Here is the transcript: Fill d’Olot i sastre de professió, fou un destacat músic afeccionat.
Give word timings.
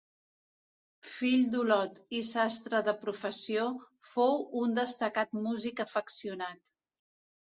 Fill 1.07 1.41
d’Olot 1.55 1.99
i 2.19 2.21
sastre 2.29 2.79
de 2.87 2.95
professió, 3.01 3.65
fou 4.13 4.39
un 4.63 4.73
destacat 4.79 5.37
músic 5.49 5.83
afeccionat. 5.85 6.73